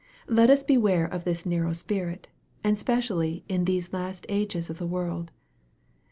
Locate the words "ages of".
4.29-4.79